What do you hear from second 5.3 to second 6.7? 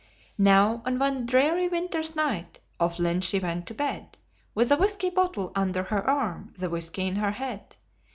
under her arm,